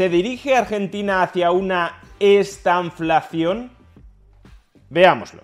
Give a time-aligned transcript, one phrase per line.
[0.00, 3.70] ¿Se dirige Argentina hacia una estanflación?
[4.88, 5.42] Veámoslo.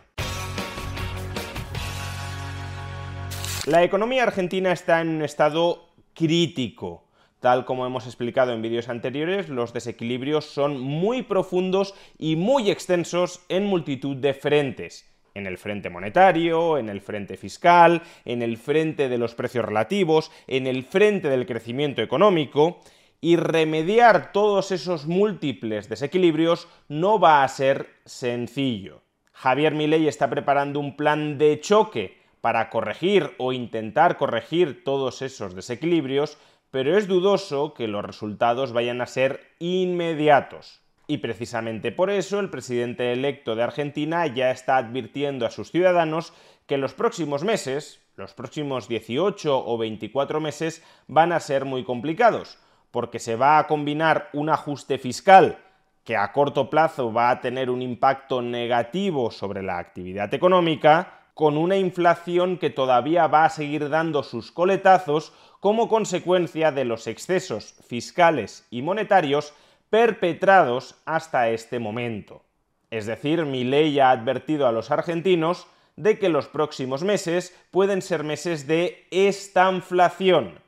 [3.67, 7.05] La economía argentina está en un estado crítico.
[7.41, 13.45] Tal como hemos explicado en vídeos anteriores, los desequilibrios son muy profundos y muy extensos
[13.51, 15.05] en multitud de frentes.
[15.35, 20.33] En el frente monetario, en el frente fiscal, en el frente de los precios relativos,
[20.47, 22.81] en el frente del crecimiento económico,
[23.27, 29.03] y remediar todos esos múltiples desequilibrios no va a ser sencillo.
[29.33, 35.57] Javier Milei está preparando un plan de choque para corregir o intentar corregir todos esos
[35.57, 36.39] desequilibrios,
[36.71, 40.81] pero es dudoso que los resultados vayan a ser inmediatos.
[41.09, 46.33] Y precisamente por eso el presidente electo de Argentina ya está advirtiendo a sus ciudadanos
[46.69, 52.61] que los próximos meses, los próximos 18 o 24 meses, van a ser muy complicados,
[52.91, 55.59] porque se va a combinar un ajuste fiscal
[56.07, 61.59] que a corto plazo va a tener un impacto negativo sobre la actividad económica, con
[61.59, 67.75] una inflación que todavía va a seguir dando sus coletazos como consecuencia de los excesos
[67.87, 69.53] fiscales y monetarios
[69.91, 72.43] perpetrados hasta este momento.
[72.91, 78.01] Es decir, mi ley ha advertido a los argentinos de que los próximos meses pueden
[78.01, 80.61] ser meses de estanflación,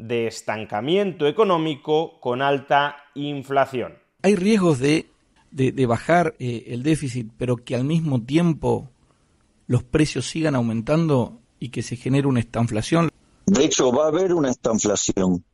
[0.00, 3.98] de estancamiento económico con alta inflación.
[4.22, 5.10] Hay riesgos de,
[5.86, 8.90] bajar eh, el déficit, pero que al mismo tiempo
[9.66, 13.10] los precios sigan aumentando y que se genere una estanflación?
[13.46, 15.44] De hecho, va a haber una estanflación,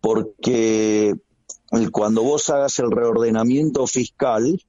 [0.00, 1.14] porque
[1.90, 4.60] cuando vos hagas el reordenamiento fiscal,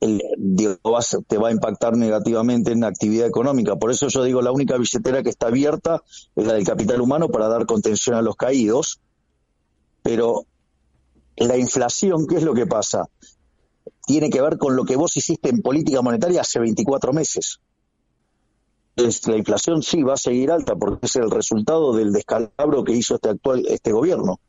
[0.00, 3.76] te va a impactar negativamente en la actividad económica.
[3.76, 6.02] Por eso yo digo, la única billetera que está abierta
[6.34, 9.00] es la del capital humano para dar contención a los caídos.
[10.02, 10.46] Pero
[11.36, 13.08] la inflación, ¿qué es lo que pasa?
[14.10, 17.60] tiene que ver con lo que vos hiciste en política monetaria hace 24 meses.
[18.96, 23.14] la inflación sí va a seguir alta porque es el resultado del descalabro que hizo
[23.14, 24.40] este actual este gobierno.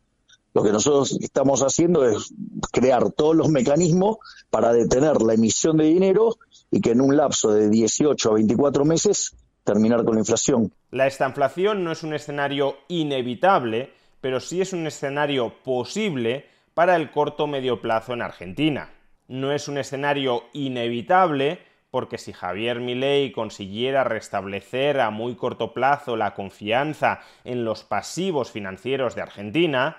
[0.53, 2.33] Lo que nosotros estamos haciendo es
[2.71, 4.17] crear todos los mecanismos
[4.49, 6.35] para detener la emisión de dinero
[6.69, 10.73] y que en un lapso de 18 a 24 meses terminar con la inflación.
[10.91, 17.11] La estanflación no es un escenario inevitable, pero sí es un escenario posible para el
[17.11, 18.89] corto medio plazo en Argentina
[19.31, 26.17] no es un escenario inevitable, porque si Javier Milei consiguiera restablecer a muy corto plazo
[26.17, 29.97] la confianza en los pasivos financieros de Argentina,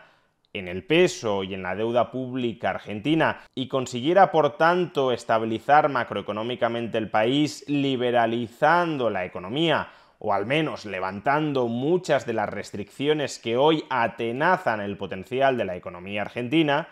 [0.53, 6.99] en el peso y en la deuda pública argentina y consiguiera por tanto estabilizar macroeconómicamente
[6.99, 13.85] el país liberalizando la economía o al menos levantando muchas de las restricciones que hoy
[13.91, 16.89] atenazan el potencial de la economía argentina,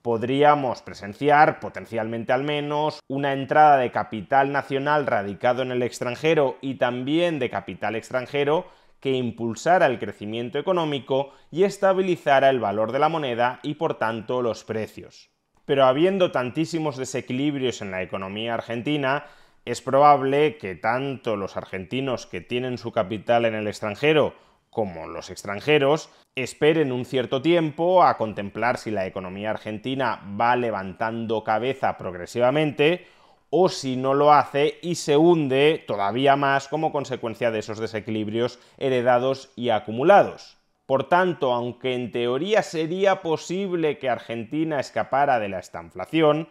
[0.00, 6.76] podríamos presenciar, potencialmente al menos, una entrada de capital nacional radicado en el extranjero y
[6.76, 8.66] también de capital extranjero
[9.02, 14.42] que impulsara el crecimiento económico y estabilizara el valor de la moneda y por tanto
[14.42, 15.30] los precios.
[15.64, 19.24] Pero habiendo tantísimos desequilibrios en la economía argentina,
[19.64, 24.34] es probable que tanto los argentinos que tienen su capital en el extranjero
[24.70, 31.42] como los extranjeros, esperen un cierto tiempo a contemplar si la economía argentina va levantando
[31.42, 33.06] cabeza progresivamente
[33.54, 38.58] o si no lo hace y se hunde todavía más como consecuencia de esos desequilibrios
[38.78, 40.56] heredados y acumulados.
[40.86, 46.48] Por tanto, aunque en teoría sería posible que Argentina escapara de la estanflación,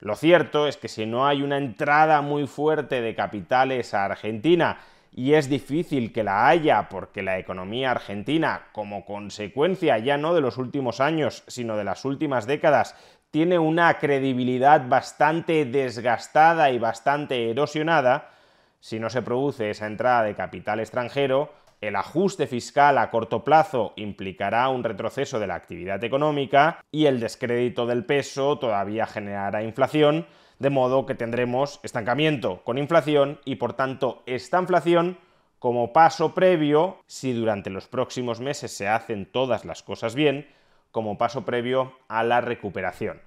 [0.00, 4.80] lo cierto es que si no hay una entrada muy fuerte de capitales a Argentina
[5.12, 10.40] y es difícil que la haya porque la economía argentina, como consecuencia ya no de
[10.40, 12.96] los últimos años, sino de las últimas décadas,
[13.30, 18.30] tiene una credibilidad bastante desgastada y bastante erosionada,
[18.80, 23.94] si no se produce esa entrada de capital extranjero, el ajuste fiscal a corto plazo
[23.96, 30.26] implicará un retroceso de la actividad económica y el descrédito del peso todavía generará inflación,
[30.58, 35.18] de modo que tendremos estancamiento con inflación y por tanto esta inflación
[35.58, 40.48] como paso previo, si durante los próximos meses se hacen todas las cosas bien,
[40.90, 43.20] como paso previo a la recuperación.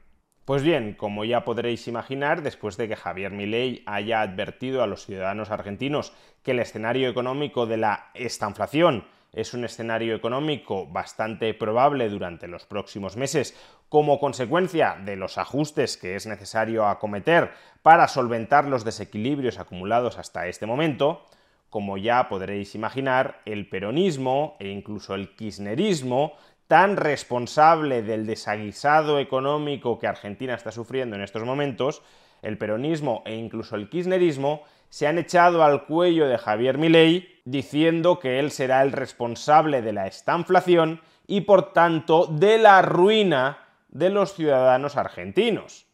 [0.46, 5.06] Pues bien, como ya podréis imaginar, después de que Javier Milei haya advertido a los
[5.06, 6.14] ciudadanos argentinos
[6.44, 12.66] que el escenario económico de la estanflación es un escenario económico bastante probable durante los
[12.66, 13.58] próximos meses
[13.90, 17.52] como consecuencia de los ajustes que es necesario acometer
[17.82, 21.26] para solventar los desequilibrios acumulados hasta este momento,
[21.70, 26.34] como ya podréis imaginar, el peronismo e incluso el kirchnerismo
[26.68, 32.02] tan responsable del desaguisado económico que Argentina está sufriendo en estos momentos,
[32.42, 38.20] el peronismo e incluso el kirchnerismo se han echado al cuello de Javier Milei diciendo
[38.20, 43.58] que él será el responsable de la estanflación y por tanto de la ruina
[43.90, 45.88] de los ciudadanos argentinos.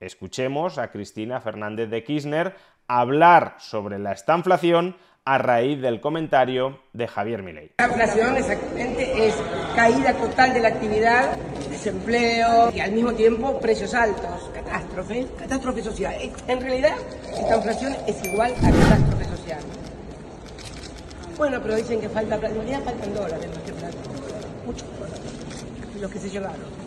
[0.00, 2.54] Escuchemos a Cristina Fernández de Kirchner
[2.86, 7.72] hablar sobre la estanflación a raíz del comentario de Javier Milei.
[7.78, 9.34] La inflación exactamente es
[9.74, 11.36] caída total de la actividad,
[11.68, 16.14] desempleo y al mismo tiempo precios altos, catástrofe, catástrofe social.
[16.46, 16.94] En realidad,
[17.32, 19.60] esta inflación es igual a catástrofe social.
[21.36, 22.54] Bueno, pero dicen que falta plata.
[22.54, 23.96] En realidad faltan dólares más que plata.
[24.64, 25.20] Muchos dólares.
[26.00, 26.84] Los que se llevaron.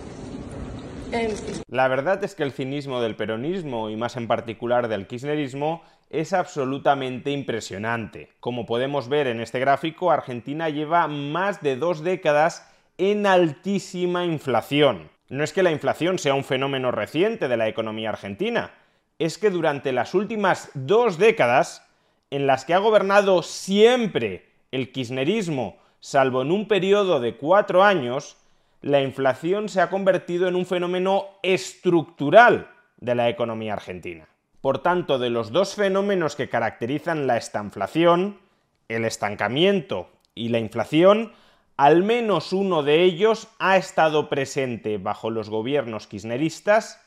[1.69, 6.33] La verdad es que el cinismo del peronismo y más en particular del kirchnerismo es
[6.33, 8.29] absolutamente impresionante.
[8.39, 15.09] Como podemos ver en este gráfico, Argentina lleva más de dos décadas en altísima inflación.
[15.29, 18.71] No es que la inflación sea un fenómeno reciente de la economía argentina,
[19.19, 21.85] es que durante las últimas dos décadas,
[22.29, 28.37] en las que ha gobernado siempre el kirchnerismo, salvo en un periodo de cuatro años,
[28.81, 34.27] la inflación se ha convertido en un fenómeno estructural de la economía argentina.
[34.61, 38.39] Por tanto, de los dos fenómenos que caracterizan la estanflación,
[38.87, 41.33] el estancamiento y la inflación,
[41.77, 47.01] al menos uno de ellos ha estado presente bajo los gobiernos kirchneristas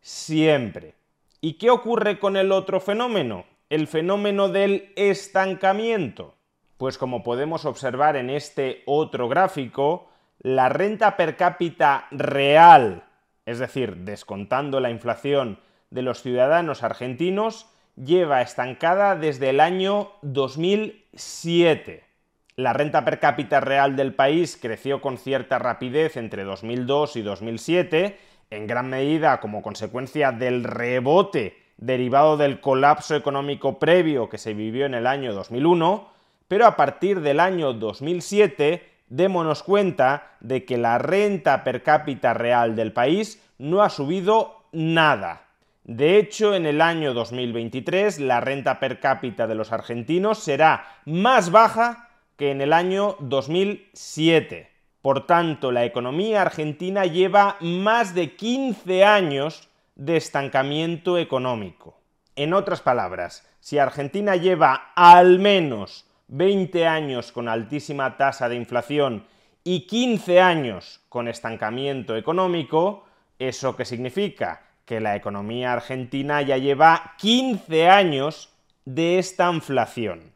[0.00, 0.94] siempre.
[1.42, 3.44] ¿Y qué ocurre con el otro fenómeno?
[3.68, 6.34] El fenómeno del estancamiento.
[6.78, 13.04] Pues como podemos observar en este otro gráfico, la renta per cápita real,
[13.44, 15.60] es decir, descontando la inflación
[15.90, 22.13] de los ciudadanos argentinos, lleva estancada desde el año 2007.
[22.56, 28.16] La renta per cápita real del país creció con cierta rapidez entre 2002 y 2007,
[28.50, 34.86] en gran medida como consecuencia del rebote derivado del colapso económico previo que se vivió
[34.86, 36.08] en el año 2001,
[36.46, 42.76] pero a partir del año 2007 démonos cuenta de que la renta per cápita real
[42.76, 45.42] del país no ha subido nada.
[45.82, 51.50] De hecho, en el año 2023 la renta per cápita de los argentinos será más
[51.50, 52.03] baja
[52.36, 54.70] que en el año 2007.
[55.02, 62.00] Por tanto, la economía argentina lleva más de 15 años de estancamiento económico.
[62.36, 69.24] En otras palabras, si Argentina lleva al menos 20 años con altísima tasa de inflación
[69.62, 73.04] y 15 años con estancamiento económico,
[73.38, 74.62] ¿eso qué significa?
[74.84, 78.50] Que la economía argentina ya lleva 15 años
[78.84, 80.33] de esta inflación.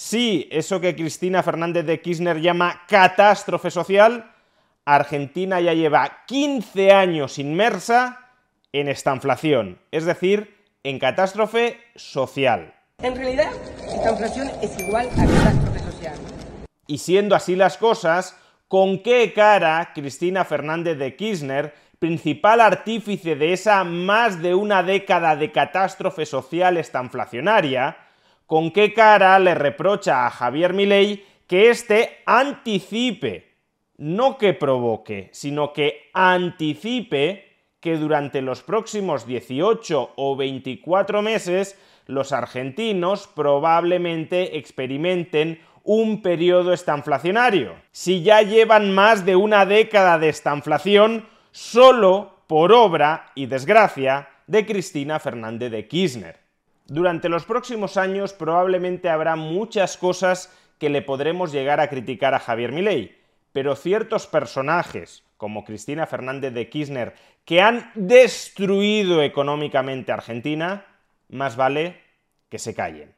[0.00, 4.30] Sí, eso que Cristina Fernández de Kirchner llama catástrofe social,
[4.84, 8.30] Argentina ya lleva 15 años inmersa
[8.72, 12.74] en esta inflación, es decir, en catástrofe social.
[13.02, 13.50] En realidad,
[13.92, 16.14] esta inflación es igual a catástrofe social.
[16.86, 18.36] Y siendo así las cosas,
[18.68, 25.34] ¿con qué cara Cristina Fernández de Kirchner, principal artífice de esa más de una década
[25.34, 27.96] de catástrofe social estanflacionaria,
[28.48, 33.58] con qué cara le reprocha a Javier Milei que éste anticipe,
[33.98, 37.44] no que provoque, sino que anticipe
[37.78, 47.74] que durante los próximos 18 o 24 meses los argentinos probablemente experimenten un periodo estanflacionario.
[47.92, 54.64] Si ya llevan más de una década de estanflación, solo por obra y desgracia de
[54.64, 56.47] Cristina Fernández de Kirchner.
[56.90, 62.38] Durante los próximos años probablemente habrá muchas cosas que le podremos llegar a criticar a
[62.38, 63.14] Javier Milei,
[63.52, 67.14] pero ciertos personajes, como Cristina Fernández de Kirchner,
[67.44, 70.86] que han destruido económicamente a Argentina,
[71.28, 72.00] más vale
[72.48, 73.12] que se callen.